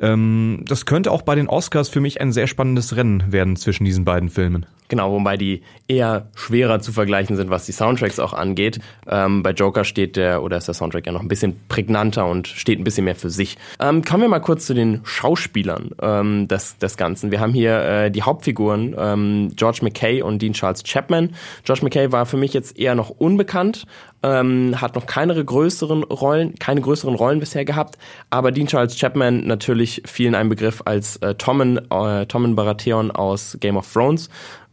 Ähm, 0.00 0.64
das 0.66 0.84
könnte 0.84 1.12
auch 1.12 1.22
bei 1.22 1.36
den 1.36 1.48
Oscars 1.48 1.88
für 1.88 2.00
mich 2.00 2.20
ein 2.20 2.32
sehr 2.32 2.48
spannendes 2.48 2.96
Rennen 2.96 3.32
werden 3.32 3.56
zwischen 3.56 3.84
diesen 3.84 4.04
beiden 4.04 4.28
Filmen. 4.28 4.66
Genau, 4.90 5.12
wobei 5.12 5.36
die 5.36 5.62
eher 5.86 6.26
schwerer 6.34 6.80
zu 6.80 6.92
vergleichen 6.92 7.36
sind, 7.36 7.48
was 7.48 7.64
die 7.64 7.70
Soundtracks 7.70 8.18
auch 8.18 8.32
angeht. 8.32 8.80
Ähm, 9.06 9.44
bei 9.44 9.52
Joker 9.52 9.84
steht 9.84 10.16
der, 10.16 10.42
oder 10.42 10.56
ist 10.56 10.66
der 10.66 10.74
Soundtrack 10.74 11.06
ja 11.06 11.12
noch 11.12 11.20
ein 11.20 11.28
bisschen 11.28 11.60
prägnanter 12.00 12.26
und 12.26 12.48
steht 12.48 12.78
ein 12.78 12.84
bisschen 12.84 13.04
mehr 13.04 13.14
für 13.14 13.30
sich. 13.30 13.56
Ähm, 13.78 14.02
kommen 14.04 14.22
wir 14.22 14.28
mal 14.28 14.40
kurz 14.40 14.66
zu 14.66 14.74
den 14.74 15.00
Schauspielern 15.04 15.90
ähm, 16.00 16.48
des, 16.48 16.78
des 16.78 16.96
Ganzen. 16.96 17.30
Wir 17.30 17.40
haben 17.40 17.52
hier 17.52 17.78
äh, 17.82 18.10
die 18.10 18.22
Hauptfiguren, 18.22 18.94
ähm, 18.98 19.52
George 19.54 19.80
McKay 19.82 20.22
und 20.22 20.40
Dean 20.40 20.52
Charles 20.52 20.82
Chapman. 20.82 21.34
George 21.64 21.82
McKay 21.84 22.10
war 22.12 22.26
für 22.26 22.36
mich 22.36 22.54
jetzt 22.54 22.78
eher 22.78 22.94
noch 22.94 23.10
unbekannt, 23.10 23.84
ähm, 24.22 24.80
hat 24.80 24.94
noch 24.94 25.06
keine 25.06 25.42
größeren 25.44 26.02
Rollen, 26.04 26.54
keine 26.58 26.80
größeren 26.80 27.14
Rollen 27.14 27.40
bisher 27.40 27.64
gehabt, 27.64 27.98
aber 28.30 28.52
Dean 28.52 28.66
Charles 28.66 28.96
Chapman 28.96 29.46
natürlich 29.46 30.02
vielen 30.06 30.34
ein 30.34 30.48
Begriff 30.48 30.82
als 30.84 31.16
äh, 31.18 31.34
Tommen, 31.34 31.78
äh, 31.90 32.26
Tommen 32.26 32.56
Baratheon 32.56 33.10
aus 33.10 33.58
Game 33.60 33.76
of 33.76 33.90
Thrones. 33.92 34.30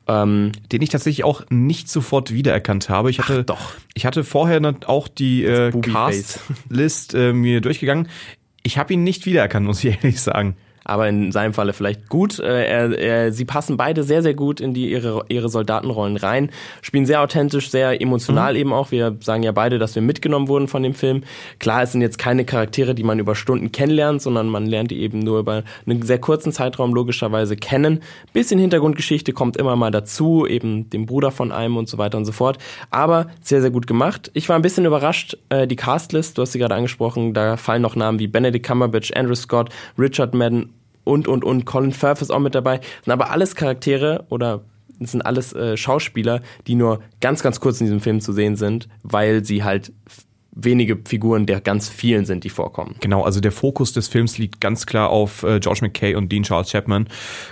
Ähm, 0.08 0.54
Den 0.72 0.82
ich 0.82 0.90
tatsächlich 0.90 1.24
auch 1.26 1.44
nicht 1.50 1.90
sofort 1.90 2.32
wiedererkannt 2.32 2.90
habe. 2.90 3.10
Ich 3.10 3.20
hatte, 3.20 3.44
doch. 3.44 3.74
Ich 3.94 4.06
hatte 4.06 4.24
vorher 4.24 4.62
auch 4.86 5.08
die 5.08 5.44
äh. 5.44 5.72
Cast-List 5.72 7.14
äh, 7.14 7.34
mir 7.34 7.62
durchgegangen. 7.62 8.08
Ich 8.64 8.78
habe 8.78 8.94
ihn 8.94 9.04
nicht 9.04 9.26
wiedererkannt, 9.26 9.66
muss 9.66 9.84
ich 9.84 9.96
ehrlich 10.04 10.22
sagen. 10.22 10.56
Aber 10.88 11.10
in 11.10 11.32
seinem 11.32 11.54
Falle 11.54 11.74
vielleicht 11.74 12.08
gut. 12.08 12.40
Äh, 12.40 12.66
er, 12.66 12.98
er, 12.98 13.32
sie 13.34 13.46
passen 13.46 13.76
beide 13.76 14.04
sehr, 14.04 14.24
sehr 14.24 14.34
gut 14.34 14.62
in 14.62 14.74
die 14.74 14.90
ihre, 14.90 15.26
ihre 15.28 15.50
Soldatenrollen 15.50 16.16
rein, 16.16 16.50
spielen 16.82 17.06
sehr 17.06 17.22
authentisch, 17.22 17.70
sehr 17.70 18.02
emotional 18.02 18.56
eben 18.56 18.72
auch. 18.72 18.92
Wir 18.92 19.18
sagen 19.20 19.44
ja 19.44 19.52
beide, 19.52 19.80
dass 19.80 19.96
wir 19.96 20.02
mitgenommen 20.02 20.48
wurden 20.48 20.70
von 20.70 20.84
dem 20.84 20.94
Film. 20.94 21.24
Klar, 21.60 21.84
es 21.84 21.92
sind 21.92 22.02
jetzt 22.02 22.18
keine 22.18 22.46
Charaktere, 22.46 22.96
die 22.96 23.04
man 23.04 23.20
über 23.20 23.36
Stunden 23.36 23.72
kennenlernt, 23.72 24.22
sondern 24.22 24.48
man 24.48 24.66
lernt 24.66 24.92
die 24.92 25.02
eben 25.02 25.20
nur 25.20 25.40
über 25.40 25.64
einen 25.86 26.02
sehr 26.04 26.20
kurzen 26.20 26.54
Zeitraum 26.54 26.94
logischerweise 26.94 27.58
kennen. 27.58 28.02
Bisschen 28.32 28.60
Hintergrundgeschichte 28.60 29.34
kommt 29.34 29.58
immer 29.58 29.76
mal 29.76 29.92
dazu, 29.92 30.48
eben 30.48 30.90
dem 30.90 31.06
Bruder 31.06 31.32
von 31.32 31.52
einem 31.52 31.76
und 31.76 31.90
so 31.90 31.98
weiter 31.98 32.18
und 32.18 32.26
so 32.26 32.32
fort. 32.32 32.60
Aber 32.92 33.28
sehr, 33.42 33.62
sehr 33.62 33.72
gut 33.72 33.88
gemacht. 33.88 34.32
Ich 34.34 34.48
war 34.48 34.56
ein 34.56 34.62
bisschen 34.62 34.86
überrascht, 34.86 35.38
äh, 35.50 35.68
die 35.68 35.76
Castlist, 35.76 36.38
du 36.38 36.44
hast 36.44 36.54
sie 36.54 36.60
gerade 36.60 36.76
angesprochen, 36.76 37.34
da 37.34 37.58
fallen 37.58 37.82
noch 37.82 37.98
Namen 37.98 38.20
wie 38.20 38.28
Benedict 38.28 38.66
Cumberbatch, 38.66 39.12
Andrew 39.14 39.36
Scott, 39.36 39.70
Richard 40.00 40.34
Madden 40.34 40.77
und, 41.08 41.28
und, 41.28 41.44
und. 41.44 41.66
Colin 41.66 41.94
Firth 41.94 42.22
ist 42.22 42.32
auch 42.32 42.40
mit 42.40 42.56
dabei. 42.56 42.82
Sind 43.04 43.14
aber 43.14 43.32
alles 43.32 43.56
Charaktere 43.56 44.26
oder 44.30 44.64
es 45.00 45.12
sind 45.12 45.22
alles 45.22 45.54
äh, 45.54 45.78
Schauspieler, 45.78 46.42
die 46.66 46.76
nur 46.76 47.02
ganz, 47.22 47.44
ganz 47.44 47.60
kurz 47.60 47.80
in 47.80 47.86
diesem 47.86 48.00
Film 48.00 48.20
zu 48.20 48.34
sehen 48.34 48.56
sind, 48.56 48.88
weil 49.04 49.44
sie 49.46 49.64
halt 49.64 49.94
wenige 50.60 50.98
Figuren 51.08 51.46
der 51.46 51.62
ganz 51.62 51.90
vielen 51.90 52.26
sind, 52.26 52.44
die 52.44 52.50
vorkommen. 52.50 52.96
Genau, 53.00 53.24
also 53.24 53.40
der 53.40 53.52
Fokus 53.52 53.94
des 53.94 54.08
Films 54.08 54.38
liegt 54.38 54.60
ganz 54.60 54.86
klar 54.86 55.10
auf 55.10 55.44
äh, 55.44 55.60
George 55.60 55.80
McKay 55.84 56.16
und 56.16 56.32
Dean 56.32 56.44
Charles 56.44 56.72
Chapman. 56.72 57.08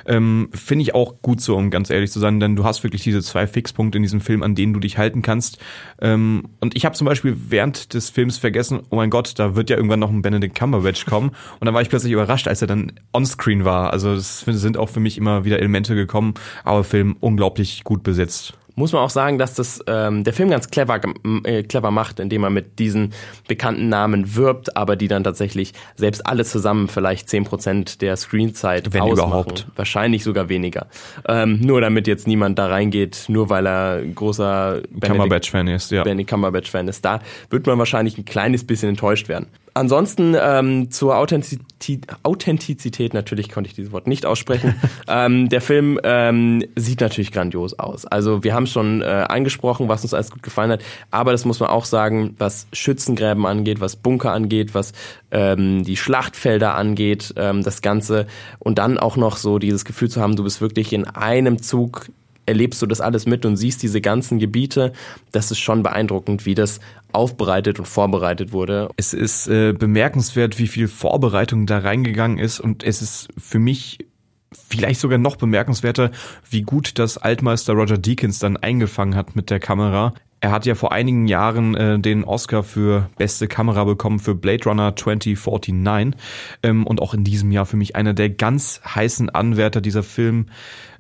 Ähm, 0.05 0.49
Finde 0.53 0.83
ich 0.83 0.95
auch 0.95 1.21
gut 1.21 1.41
so, 1.41 1.55
um 1.55 1.69
ganz 1.69 1.89
ehrlich 1.89 2.11
zu 2.11 2.19
sein, 2.19 2.39
denn 2.39 2.55
du 2.55 2.63
hast 2.63 2.83
wirklich 2.83 3.03
diese 3.03 3.21
zwei 3.21 3.47
Fixpunkte 3.47 3.97
in 3.97 4.03
diesem 4.03 4.21
Film, 4.21 4.43
an 4.43 4.55
denen 4.55 4.73
du 4.73 4.79
dich 4.79 4.97
halten 4.97 5.21
kannst. 5.21 5.59
Ähm, 6.01 6.43
und 6.59 6.75
ich 6.75 6.85
habe 6.85 6.95
zum 6.95 7.05
Beispiel 7.05 7.35
während 7.49 7.93
des 7.93 8.09
Films 8.09 8.37
vergessen, 8.37 8.81
oh 8.89 8.95
mein 8.95 9.09
Gott, 9.09 9.33
da 9.37 9.55
wird 9.55 9.69
ja 9.69 9.75
irgendwann 9.77 9.99
noch 9.99 10.11
ein 10.11 10.21
Benedict 10.21 10.55
Cumberbatch 10.55 11.05
kommen. 11.05 11.29
Und 11.59 11.65
dann 11.65 11.73
war 11.73 11.81
ich 11.81 11.89
plötzlich 11.89 12.13
überrascht, 12.13 12.47
als 12.47 12.61
er 12.61 12.67
dann 12.67 12.93
onscreen 13.11 13.65
war. 13.65 13.93
Also 13.93 14.15
das 14.15 14.41
sind 14.41 14.77
auch 14.77 14.89
für 14.89 14.99
mich 14.99 15.17
immer 15.17 15.45
wieder 15.45 15.59
Elemente 15.59 15.95
gekommen, 15.95 16.33
aber 16.63 16.83
Film 16.83 17.15
unglaublich 17.19 17.83
gut 17.83 18.03
besetzt. 18.03 18.57
Muss 18.75 18.91
man 18.91 19.01
auch 19.01 19.09
sagen, 19.09 19.37
dass 19.37 19.53
das 19.53 19.81
ähm, 19.87 20.23
der 20.23 20.33
Film 20.33 20.49
ganz 20.49 20.69
clever, 20.69 20.99
äh, 21.43 21.63
clever 21.63 21.91
macht, 21.91 22.19
indem 22.19 22.43
er 22.43 22.49
mit 22.49 22.79
diesen 22.79 23.13
bekannten 23.47 23.89
Namen 23.89 24.35
wirbt, 24.35 24.75
aber 24.75 24.95
die 24.95 25.07
dann 25.07 25.23
tatsächlich 25.23 25.73
selbst 25.95 26.25
alle 26.25 26.43
zusammen 26.43 26.87
vielleicht 26.87 27.29
zehn 27.29 27.45
Prozent 27.45 28.01
der 28.01 28.17
Screenzeit 28.17 28.93
Wenn 28.93 29.01
ausmachen. 29.01 29.27
überhaupt. 29.29 29.67
Wahrscheinlich 29.75 30.23
sogar 30.23 30.49
weniger. 30.49 30.87
Ähm, 31.27 31.61
nur 31.61 31.81
damit 31.81 32.07
jetzt 32.07 32.27
niemand 32.27 32.59
da 32.59 32.67
reingeht, 32.67 33.25
nur 33.27 33.49
weil 33.49 33.65
er 33.67 34.03
großer 34.03 34.81
Benedict 34.89 35.05
Cumberbatch-Fan 35.05 35.67
ist, 35.67 35.91
ja. 35.91 36.03
Benny 36.03 36.25
Cumberbatch-Fan 36.25 36.87
ist. 36.87 37.03
Da 37.05 37.21
wird 37.49 37.65
man 37.67 37.77
wahrscheinlich 37.79 38.17
ein 38.17 38.25
kleines 38.25 38.65
bisschen 38.65 38.89
enttäuscht 38.89 39.29
werden. 39.29 39.47
Ansonsten 39.77 40.37
ähm, 40.39 40.89
zur 40.89 41.17
Authentizität, 41.17 42.07
Authentizität, 42.23 43.13
natürlich 43.13 43.51
konnte 43.51 43.69
ich 43.69 43.75
dieses 43.75 43.91
Wort 43.91 44.07
nicht 44.07 44.25
aussprechen. 44.25 44.73
ähm, 45.09 45.49
der 45.49 45.59
Film 45.59 45.99
ähm, 46.01 46.63
sieht 46.77 47.01
natürlich 47.01 47.33
grandios 47.33 47.77
aus. 47.77 48.05
Also 48.05 48.41
wir 48.41 48.53
haben 48.53 48.67
schon 48.67 49.01
äh, 49.01 49.25
angesprochen, 49.27 49.89
was 49.89 50.03
uns 50.03 50.13
alles 50.13 50.31
gut 50.31 50.43
gefallen 50.43 50.71
hat, 50.71 50.81
aber 51.11 51.33
das 51.33 51.43
muss 51.43 51.59
man 51.59 51.67
auch 51.67 51.83
sagen, 51.83 52.35
was 52.37 52.67
Schützengräben 52.71 53.45
angeht, 53.45 53.81
was 53.81 53.97
Bunker 53.97 54.31
angeht, 54.31 54.73
was 54.73 54.93
ähm, 55.31 55.83
die 55.83 55.97
Schlachtfelder 55.97 56.75
angeht, 56.75 57.33
ähm, 57.35 57.61
das 57.61 57.81
Ganze 57.81 58.27
und 58.59 58.77
dann 58.77 58.97
auch 58.97 59.17
noch 59.17 59.35
so 59.35 59.59
dieses 59.59 59.83
Gefühl 59.83 60.09
zu 60.09 60.21
haben, 60.21 60.37
du 60.37 60.45
bist 60.45 60.61
wirklich 60.61 60.93
in 60.93 61.03
einem 61.03 61.61
Zug 61.61 62.07
erlebst 62.45 62.81
du 62.81 62.85
das 62.85 63.01
alles 63.01 63.25
mit 63.25 63.45
und 63.45 63.57
siehst 63.57 63.83
diese 63.83 64.01
ganzen 64.01 64.39
Gebiete. 64.39 64.93
Das 65.31 65.51
ist 65.51 65.59
schon 65.59 65.83
beeindruckend, 65.83 66.45
wie 66.45 66.55
das 66.55 66.79
aufbereitet 67.11 67.79
und 67.79 67.87
vorbereitet 67.87 68.51
wurde. 68.51 68.89
Es 68.97 69.13
ist 69.13 69.47
äh, 69.47 69.73
bemerkenswert, 69.73 70.59
wie 70.59 70.67
viel 70.67 70.87
Vorbereitung 70.87 71.65
da 71.65 71.79
reingegangen 71.79 72.37
ist 72.37 72.59
und 72.59 72.83
es 72.83 73.01
ist 73.01 73.29
für 73.37 73.59
mich 73.59 73.99
vielleicht 74.51 74.99
sogar 74.99 75.17
noch 75.17 75.35
bemerkenswerter, 75.35 76.11
wie 76.49 76.61
gut 76.61 76.97
das 76.99 77.17
Altmeister 77.17 77.73
Roger 77.73 77.97
Deakins 77.97 78.39
dann 78.39 78.57
eingefangen 78.57 79.15
hat 79.15 79.35
mit 79.35 79.49
der 79.49 79.59
Kamera. 79.59 80.13
Er 80.45 80.51
hat 80.51 80.67
ja 80.67 80.75
vor 80.75 80.91
einigen 80.91 81.27
Jahren 81.27 81.73
äh, 81.73 81.97
den 81.97 82.23
Oscar 82.23 82.61
für 82.61 83.09
beste 83.17 83.47
Kamera 83.47 83.83
bekommen 83.83 84.19
für 84.19 84.35
Blade 84.35 84.65
Runner 84.65 84.95
2049 84.95 86.13
ähm, 86.61 86.85
und 86.85 87.01
auch 87.01 87.15
in 87.15 87.23
diesem 87.23 87.51
Jahr 87.51 87.65
für 87.65 87.77
mich 87.77 87.95
einer 87.95 88.13
der 88.13 88.29
ganz 88.29 88.79
heißen 88.85 89.31
Anwärter 89.31 89.81
dieser 89.81 90.03
Film, 90.03 90.45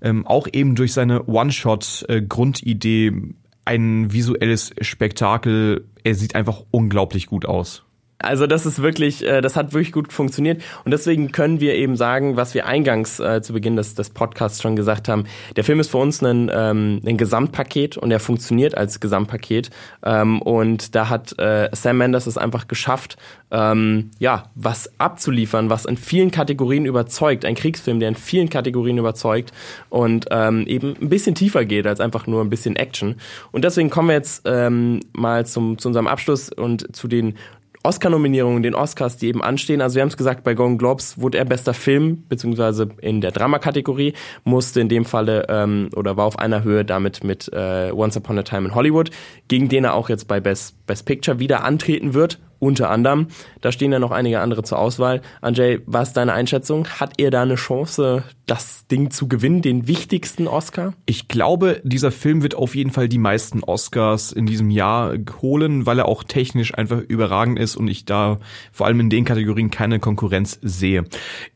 ähm, 0.01 0.25
auch 0.25 0.47
eben 0.51 0.73
durch 0.73 0.93
seine 0.93 1.27
One-Shot-Grundidee 1.27 3.35
ein 3.65 4.11
visuelles 4.11 4.73
Spektakel. 4.81 5.89
Er 6.03 6.15
sieht 6.15 6.33
einfach 6.33 6.63
unglaublich 6.71 7.27
gut 7.27 7.45
aus. 7.45 7.85
Also 8.19 8.47
das 8.47 8.65
ist 8.65 8.81
wirklich, 8.81 9.25
äh, 9.25 9.41
das 9.41 9.55
hat 9.55 9.73
wirklich 9.73 9.91
gut 9.91 10.13
funktioniert 10.13 10.63
und 10.85 10.91
deswegen 10.91 11.31
können 11.33 11.59
wir 11.59 11.75
eben 11.75 11.97
sagen, 11.97 12.37
was 12.37 12.53
wir 12.53 12.65
eingangs 12.65 13.19
äh, 13.19 13.41
zu 13.41 13.51
Beginn 13.51 13.75
des, 13.75 13.93
des 13.93 14.09
Podcasts 14.09 14.61
schon 14.61 14.77
gesagt 14.77 15.09
haben. 15.09 15.25
Der 15.57 15.65
Film 15.65 15.81
ist 15.81 15.91
für 15.91 15.97
uns 15.97 16.23
ein, 16.23 16.49
ähm, 16.53 17.01
ein 17.05 17.17
Gesamtpaket 17.17 17.97
und 17.97 18.11
er 18.11 18.21
funktioniert 18.21 18.77
als 18.77 19.01
Gesamtpaket 19.01 19.69
ähm, 20.03 20.41
und 20.41 20.95
da 20.95 21.09
hat 21.09 21.37
äh, 21.39 21.69
Sam 21.73 21.97
Mendes 21.97 22.25
es 22.25 22.37
einfach 22.37 22.67
geschafft, 22.69 23.17
ähm, 23.51 24.11
ja, 24.17 24.43
was 24.55 24.89
abzuliefern, 24.97 25.69
was 25.69 25.85
in 25.85 25.97
vielen 25.97 26.31
Kategorien 26.31 26.85
überzeugt. 26.85 27.45
Ein 27.45 27.55
Kriegsfilm, 27.55 27.99
der 27.99 28.09
in 28.09 28.15
vielen 28.15 28.49
Kategorien 28.49 28.97
überzeugt 28.97 29.51
und 29.89 30.27
ähm, 30.31 30.65
eben 30.67 30.95
ein 31.01 31.09
bisschen 31.09 31.35
tiefer 31.35 31.65
geht 31.65 31.85
als 31.85 31.99
einfach 31.99 32.27
nur 32.27 32.41
ein 32.41 32.49
bisschen 32.49 32.77
Action. 32.77 33.15
Und 33.51 33.65
deswegen 33.65 33.89
kommen 33.89 34.07
wir 34.07 34.15
jetzt 34.15 34.43
ähm, 34.45 35.01
mal 35.13 35.45
zum, 35.45 35.77
zu 35.77 35.89
unserem 35.89 36.07
Abschluss 36.07 36.49
und 36.49 36.95
zu 36.95 37.07
den 37.07 37.35
Oscar-Nominierungen, 37.85 38.63
den 38.63 38.75
Oscars, 38.75 39.17
die 39.17 39.27
eben 39.27 39.41
anstehen. 39.41 39.81
Also 39.81 39.95
wir 39.95 40.01
haben 40.01 40.09
es 40.09 40.17
gesagt, 40.17 40.43
bei 40.43 40.53
Golden 40.53 40.77
Globes 40.77 41.19
wurde 41.19 41.37
er 41.37 41.45
bester 41.45 41.73
Film, 41.73 42.23
beziehungsweise 42.27 42.89
in 43.01 43.21
der 43.21 43.31
Drama-Kategorie, 43.31 44.13
musste 44.43 44.81
in 44.81 44.89
dem 44.89 45.05
Falle 45.05 45.45
ähm, 45.49 45.89
oder 45.95 46.17
war 46.17 46.25
auf 46.25 46.39
einer 46.39 46.63
Höhe 46.63 46.83
damit 46.83 47.23
mit 47.23 47.51
äh, 47.53 47.91
Once 47.93 48.17
Upon 48.17 48.39
a 48.39 48.43
Time 48.43 48.67
in 48.67 48.75
Hollywood, 48.75 49.11
gegen 49.47 49.69
den 49.69 49.85
er 49.85 49.93
auch 49.93 50.09
jetzt 50.09 50.27
bei 50.27 50.39
Best, 50.39 50.85
Best 50.85 51.05
Picture 51.05 51.39
wieder 51.39 51.63
antreten 51.63 52.13
wird 52.13 52.39
unter 52.65 52.89
anderem. 52.89 53.27
Da 53.61 53.71
stehen 53.71 53.91
ja 53.91 53.99
noch 53.99 54.11
einige 54.11 54.41
andere 54.41 54.63
zur 54.63 54.79
Auswahl. 54.79 55.21
Anjay, 55.41 55.79
was 55.85 56.09
ist 56.09 56.17
deine 56.17 56.33
Einschätzung? 56.33 56.87
Hat 56.87 57.13
er 57.17 57.31
da 57.31 57.43
eine 57.43 57.55
Chance, 57.55 58.23
das 58.47 58.87
Ding 58.87 59.11
zu 59.11 59.27
gewinnen, 59.27 59.61
den 59.61 59.87
wichtigsten 59.87 60.47
Oscar? 60.47 60.93
Ich 61.05 61.27
glaube, 61.27 61.81
dieser 61.83 62.11
Film 62.11 62.41
wird 62.41 62.55
auf 62.55 62.75
jeden 62.75 62.91
Fall 62.91 63.07
die 63.07 63.17
meisten 63.17 63.63
Oscars 63.63 64.31
in 64.31 64.45
diesem 64.45 64.69
Jahr 64.69 65.13
holen, 65.41 65.85
weil 65.85 65.99
er 65.99 66.07
auch 66.07 66.23
technisch 66.23 66.73
einfach 66.73 66.99
überragend 66.99 67.59
ist 67.59 67.75
und 67.75 67.87
ich 67.87 68.05
da 68.05 68.39
vor 68.71 68.87
allem 68.87 68.99
in 68.99 69.09
den 69.09 69.25
Kategorien 69.25 69.69
keine 69.69 69.99
Konkurrenz 69.99 70.59
sehe. 70.61 71.05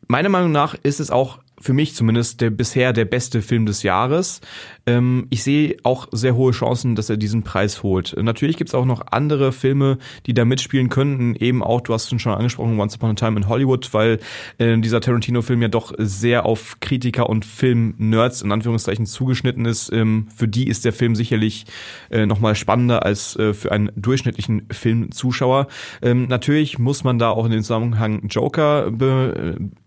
Meiner 0.07 0.29
Meinung 0.29 0.51
nach 0.51 0.75
ist 0.81 0.99
es 0.99 1.11
auch 1.11 1.39
für 1.61 1.73
mich 1.73 1.95
zumindest 1.95 2.41
der 2.41 2.49
bisher 2.49 2.93
der 2.93 3.05
beste 3.05 3.41
Film 3.41 3.65
des 3.65 3.83
Jahres. 3.83 4.41
Ähm, 4.85 5.27
ich 5.29 5.43
sehe 5.43 5.77
auch 5.83 6.07
sehr 6.11 6.35
hohe 6.35 6.51
Chancen, 6.51 6.95
dass 6.95 7.09
er 7.09 7.17
diesen 7.17 7.43
Preis 7.43 7.83
holt. 7.83 8.15
Natürlich 8.17 8.57
gibt 8.57 8.69
es 8.69 8.75
auch 8.75 8.85
noch 8.85 9.03
andere 9.11 9.51
Filme, 9.51 9.97
die 10.25 10.33
da 10.33 10.45
mitspielen 10.45 10.89
könnten. 10.89 11.35
Eben 11.35 11.63
auch, 11.63 11.81
du 11.81 11.93
hast 11.93 12.09
schon 12.19 12.33
angesprochen, 12.33 12.79
Once 12.79 12.95
Upon 12.95 13.11
a 13.11 13.13
Time 13.13 13.37
in 13.37 13.47
Hollywood, 13.47 13.93
weil 13.93 14.19
äh, 14.57 14.77
dieser 14.79 15.01
Tarantino-Film 15.01 15.61
ja 15.61 15.67
doch 15.67 15.93
sehr 15.97 16.45
auf 16.45 16.77
Kritiker 16.79 17.29
und 17.29 17.45
Film-Nerds 17.45 18.41
in 18.41 18.51
Anführungszeichen 18.51 19.05
zugeschnitten 19.05 19.65
ist. 19.65 19.91
Ähm, 19.91 20.27
für 20.35 20.47
die 20.47 20.67
ist 20.67 20.85
der 20.85 20.93
Film 20.93 21.15
sicherlich 21.15 21.65
äh, 22.09 22.25
nochmal 22.25 22.55
spannender 22.55 23.05
als 23.05 23.35
äh, 23.35 23.53
für 23.53 23.71
einen 23.71 23.91
durchschnittlichen 23.95 24.67
Filmzuschauer. 24.71 25.67
Ähm, 26.01 26.27
natürlich 26.27 26.79
muss 26.79 27.03
man 27.03 27.19
da 27.19 27.29
auch 27.29 27.45
in 27.45 27.51
den 27.51 27.63
Zusammenhang 27.63 28.27
Joker 28.27 28.91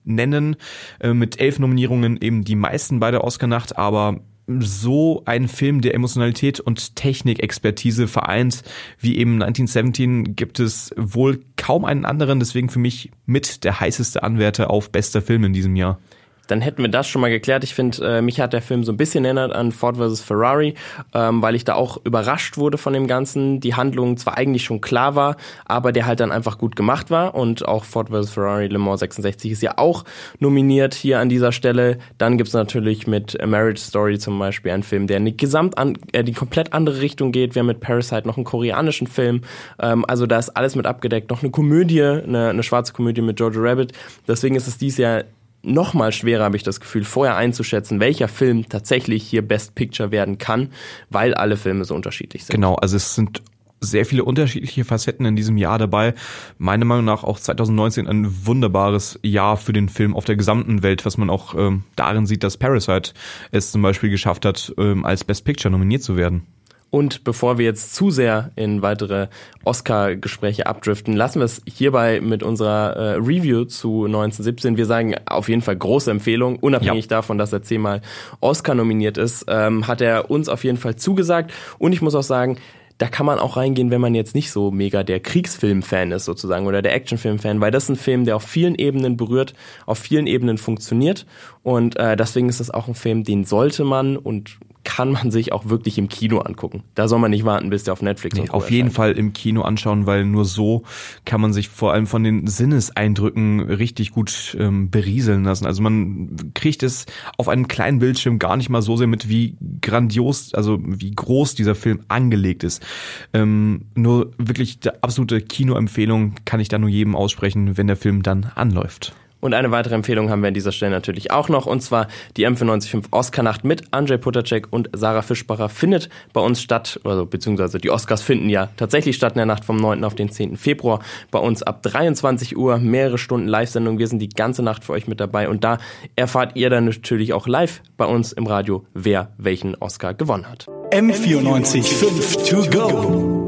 benennen, 0.04 0.56
äh, 1.00 1.12
mit 1.12 1.40
elf 1.40 1.58
Nominierungen 1.58 2.18
eben 2.20 2.44
die 2.44 2.56
meisten 2.56 3.00
bei 3.00 3.10
der 3.10 3.24
Oscar-Nacht, 3.24 3.76
aber 3.78 4.20
so 4.58 5.22
ein 5.24 5.48
Film, 5.48 5.80
der 5.80 5.94
Emotionalität 5.94 6.58
und 6.58 6.96
Technikexpertise 6.96 8.08
vereint, 8.08 8.62
wie 8.98 9.16
eben 9.16 9.34
1917, 9.34 10.34
gibt 10.34 10.58
es 10.58 10.92
wohl 10.96 11.44
kaum 11.56 11.84
einen 11.84 12.04
anderen, 12.04 12.40
deswegen 12.40 12.68
für 12.68 12.80
mich 12.80 13.10
mit 13.24 13.64
der 13.64 13.80
heißeste 13.80 14.22
Anwärter 14.22 14.70
auf 14.70 14.90
bester 14.90 15.22
Film 15.22 15.44
in 15.44 15.52
diesem 15.52 15.76
Jahr 15.76 15.98
dann 16.46 16.60
hätten 16.60 16.82
wir 16.82 16.90
das 16.90 17.08
schon 17.08 17.20
mal 17.20 17.30
geklärt. 17.30 17.64
Ich 17.64 17.74
finde, 17.74 18.18
äh, 18.18 18.22
mich 18.22 18.40
hat 18.40 18.52
der 18.52 18.62
Film 18.62 18.84
so 18.84 18.92
ein 18.92 18.96
bisschen 18.96 19.24
erinnert 19.24 19.52
an 19.52 19.72
Ford 19.72 19.96
vs. 19.96 20.20
Ferrari, 20.20 20.74
ähm, 21.14 21.42
weil 21.42 21.54
ich 21.54 21.64
da 21.64 21.74
auch 21.74 21.98
überrascht 22.04 22.56
wurde 22.56 22.78
von 22.78 22.92
dem 22.92 23.06
Ganzen. 23.06 23.60
Die 23.60 23.74
Handlung 23.74 24.16
zwar 24.16 24.36
eigentlich 24.36 24.64
schon 24.64 24.80
klar 24.80 25.14
war, 25.14 25.36
aber 25.64 25.92
der 25.92 26.06
halt 26.06 26.20
dann 26.20 26.32
einfach 26.32 26.58
gut 26.58 26.76
gemacht 26.76 27.10
war. 27.10 27.34
Und 27.34 27.66
auch 27.66 27.84
Ford 27.84 28.10
vs. 28.10 28.30
Ferrari 28.30 28.66
Le 28.66 28.78
Mans 28.78 29.00
66 29.00 29.52
ist 29.52 29.62
ja 29.62 29.78
auch 29.78 30.04
nominiert 30.38 30.94
hier 30.94 31.20
an 31.20 31.28
dieser 31.28 31.52
Stelle. 31.52 31.98
Dann 32.18 32.38
gibt's 32.38 32.52
natürlich 32.52 33.06
mit 33.06 33.40
A 33.40 33.46
Marriage 33.46 33.80
Story 33.80 34.18
zum 34.18 34.38
Beispiel 34.38 34.72
einen 34.72 34.82
Film, 34.82 35.06
der 35.06 35.18
in 35.18 35.24
die 35.24 35.36
gesamt 35.36 35.78
an, 35.78 35.96
äh, 36.12 36.24
die 36.24 36.32
komplett 36.32 36.72
andere 36.72 37.00
Richtung 37.00 37.32
geht. 37.32 37.54
Wir 37.54 37.60
haben 37.60 37.66
mit 37.66 37.80
Parasite 37.80 38.26
noch 38.26 38.36
einen 38.36 38.44
koreanischen 38.44 39.06
Film. 39.06 39.42
Ähm, 39.80 40.04
also 40.06 40.26
da 40.26 40.38
ist 40.38 40.50
alles 40.50 40.74
mit 40.74 40.86
abgedeckt. 40.86 41.30
Noch 41.30 41.42
eine 41.42 41.50
Komödie, 41.50 42.02
eine, 42.02 42.50
eine 42.50 42.62
schwarze 42.62 42.92
Komödie 42.92 43.22
mit 43.22 43.38
Jojo 43.38 43.60
Rabbit. 43.60 43.92
Deswegen 44.26 44.56
ist 44.56 44.66
es 44.66 44.78
dies 44.78 44.98
Jahr 44.98 45.24
noch 45.62 45.94
mal 45.94 46.12
schwerer, 46.12 46.44
habe 46.44 46.56
ich 46.56 46.62
das 46.62 46.80
Gefühl, 46.80 47.04
vorher 47.04 47.36
einzuschätzen, 47.36 48.00
welcher 48.00 48.28
Film 48.28 48.68
tatsächlich 48.68 49.22
hier 49.22 49.42
Best 49.42 49.74
Picture 49.74 50.10
werden 50.10 50.38
kann, 50.38 50.70
weil 51.10 51.34
alle 51.34 51.56
Filme 51.56 51.84
so 51.84 51.94
unterschiedlich 51.94 52.44
sind. 52.44 52.54
Genau, 52.54 52.74
also 52.74 52.96
es 52.96 53.14
sind 53.14 53.42
sehr 53.82 54.06
viele 54.06 54.24
unterschiedliche 54.24 54.84
Facetten 54.84 55.26
in 55.26 55.36
diesem 55.36 55.56
Jahr 55.56 55.78
dabei. 55.78 56.14
Meiner 56.58 56.84
Meinung 56.84 57.04
nach 57.04 57.24
auch 57.24 57.38
2019 57.38 58.06
ein 58.06 58.46
wunderbares 58.46 59.18
Jahr 59.22 59.56
für 59.56 59.72
den 59.72 59.88
Film 59.88 60.14
auf 60.14 60.24
der 60.24 60.36
gesamten 60.36 60.82
Welt, 60.82 61.04
was 61.04 61.18
man 61.18 61.30
auch 61.30 61.54
ähm, 61.54 61.82
darin 61.96 62.26
sieht, 62.26 62.44
dass 62.44 62.56
Parasite 62.56 63.12
es 63.50 63.72
zum 63.72 63.82
Beispiel 63.82 64.10
geschafft 64.10 64.44
hat, 64.44 64.72
ähm, 64.78 65.04
als 65.04 65.24
Best 65.24 65.44
Picture 65.44 65.70
nominiert 65.70 66.02
zu 66.02 66.16
werden. 66.16 66.46
Und 66.92 67.24
bevor 67.24 67.56
wir 67.56 67.64
jetzt 67.64 67.94
zu 67.94 68.10
sehr 68.10 68.50
in 68.54 68.82
weitere 68.82 69.28
Oscar-Gespräche 69.64 70.66
abdriften, 70.66 71.16
lassen 71.16 71.40
wir 71.40 71.46
es 71.46 71.62
hierbei 71.64 72.20
mit 72.20 72.42
unserer 72.42 72.94
äh, 72.94 73.14
Review 73.14 73.64
zu 73.64 74.04
1917. 74.04 74.76
Wir 74.76 74.84
sagen 74.84 75.14
auf 75.24 75.48
jeden 75.48 75.62
Fall 75.62 75.74
große 75.74 76.10
Empfehlung, 76.10 76.58
unabhängig 76.58 77.06
ja. 77.06 77.16
davon, 77.16 77.38
dass 77.38 77.50
er 77.50 77.62
zehnmal 77.62 78.02
Oscar 78.40 78.74
nominiert 78.74 79.16
ist, 79.16 79.46
ähm, 79.48 79.86
hat 79.86 80.02
er 80.02 80.30
uns 80.30 80.50
auf 80.50 80.64
jeden 80.64 80.76
Fall 80.76 80.94
zugesagt. 80.96 81.50
Und 81.78 81.94
ich 81.94 82.02
muss 82.02 82.14
auch 82.14 82.22
sagen, 82.22 82.58
da 82.98 83.08
kann 83.08 83.24
man 83.24 83.38
auch 83.38 83.56
reingehen, 83.56 83.90
wenn 83.90 84.02
man 84.02 84.14
jetzt 84.14 84.34
nicht 84.34 84.50
so 84.50 84.70
mega 84.70 85.02
der 85.02 85.20
Kriegsfilm-Fan 85.20 86.12
ist 86.12 86.26
sozusagen 86.26 86.66
oder 86.66 86.82
der 86.82 86.94
Actionfilm-Fan, 86.94 87.62
weil 87.62 87.70
das 87.70 87.84
ist 87.84 87.88
ein 87.88 87.96
Film, 87.96 88.26
der 88.26 88.36
auf 88.36 88.42
vielen 88.42 88.74
Ebenen 88.74 89.16
berührt, 89.16 89.54
auf 89.86 89.96
vielen 89.96 90.26
Ebenen 90.26 90.58
funktioniert 90.58 91.24
und 91.62 91.96
äh, 91.96 92.16
deswegen 92.16 92.50
ist 92.50 92.60
das 92.60 92.70
auch 92.70 92.86
ein 92.86 92.94
Film, 92.94 93.24
den 93.24 93.44
sollte 93.44 93.84
man 93.84 94.18
und 94.18 94.58
kann 94.84 95.12
man 95.12 95.30
sich 95.30 95.52
auch 95.52 95.68
wirklich 95.68 95.98
im 95.98 96.08
Kino 96.08 96.38
angucken. 96.38 96.82
Da 96.94 97.08
soll 97.08 97.18
man 97.18 97.30
nicht 97.30 97.44
warten, 97.44 97.70
bis 97.70 97.84
der 97.84 97.92
auf 97.92 98.02
Netflix 98.02 98.36
nee, 98.36 98.48
Auf 98.50 98.70
jeden 98.70 98.90
Fall 98.90 99.12
im 99.12 99.32
Kino 99.32 99.62
anschauen, 99.62 100.06
weil 100.06 100.24
nur 100.24 100.44
so 100.44 100.82
kann 101.24 101.40
man 101.40 101.52
sich 101.52 101.68
vor 101.68 101.92
allem 101.92 102.06
von 102.06 102.24
den 102.24 102.46
Sinneseindrücken 102.46 103.60
richtig 103.60 104.10
gut 104.10 104.56
ähm, 104.58 104.90
berieseln 104.90 105.44
lassen. 105.44 105.66
Also 105.66 105.82
man 105.82 106.52
kriegt 106.54 106.82
es 106.82 107.06
auf 107.38 107.48
einem 107.48 107.68
kleinen 107.68 108.00
Bildschirm 108.00 108.38
gar 108.38 108.56
nicht 108.56 108.68
mal 108.68 108.82
so 108.82 108.96
sehr 108.96 109.06
mit, 109.06 109.28
wie 109.28 109.56
grandios, 109.80 110.54
also 110.54 110.78
wie 110.82 111.12
groß 111.12 111.54
dieser 111.54 111.74
Film 111.74 112.00
angelegt 112.08 112.64
ist. 112.64 112.84
Ähm, 113.32 113.82
nur 113.94 114.32
wirklich 114.38 114.80
die 114.80 114.90
absolute 115.02 115.40
Kinoempfehlung 115.40 116.34
kann 116.44 116.60
ich 116.60 116.68
da 116.68 116.78
nur 116.78 116.90
jedem 116.90 117.14
aussprechen, 117.14 117.76
wenn 117.76 117.86
der 117.86 117.96
Film 117.96 118.22
dann 118.22 118.50
anläuft. 118.54 119.14
Und 119.42 119.54
eine 119.54 119.72
weitere 119.72 119.96
Empfehlung 119.96 120.30
haben 120.30 120.40
wir 120.40 120.48
an 120.48 120.54
dieser 120.54 120.70
Stelle 120.70 120.92
natürlich 120.92 121.32
auch 121.32 121.48
noch, 121.48 121.66
und 121.66 121.82
zwar 121.82 122.06
die 122.36 122.46
M945 122.46 123.06
Oscar-Nacht 123.10 123.64
mit 123.64 123.82
Andrzej 123.90 124.18
Potacek 124.18 124.68
und 124.70 124.88
Sarah 124.92 125.22
Fischbacher 125.22 125.68
findet 125.68 126.08
bei 126.32 126.40
uns 126.40 126.62
statt, 126.62 127.00
also 127.02 127.26
beziehungsweise 127.26 127.78
die 127.78 127.90
Oscars 127.90 128.22
finden 128.22 128.48
ja 128.48 128.68
tatsächlich 128.76 129.16
statt 129.16 129.32
in 129.32 129.38
der 129.38 129.46
Nacht 129.46 129.64
vom 129.64 129.78
9. 129.78 130.04
auf 130.04 130.14
den 130.14 130.30
10. 130.30 130.56
Februar 130.56 131.00
bei 131.32 131.40
uns 131.40 131.64
ab 131.64 131.82
23 131.82 132.56
Uhr, 132.56 132.78
mehrere 132.78 133.18
Stunden 133.18 133.48
Live-Sendung. 133.48 133.98
Wir 133.98 134.06
sind 134.06 134.20
die 134.20 134.28
ganze 134.28 134.62
Nacht 134.62 134.84
für 134.84 134.92
euch 134.92 135.08
mit 135.08 135.18
dabei 135.18 135.48
und 135.48 135.64
da 135.64 135.78
erfahrt 136.14 136.54
ihr 136.54 136.70
dann 136.70 136.84
natürlich 136.84 137.32
auch 137.32 137.48
live 137.48 137.82
bei 137.96 138.04
uns 138.04 138.32
im 138.32 138.46
Radio, 138.46 138.86
wer 138.94 139.32
welchen 139.38 139.74
Oscar 139.74 140.14
gewonnen 140.14 140.48
hat. 140.48 140.68
M94 140.92 141.82
5 141.82 142.48
to 142.48 142.70
go. 142.70 143.42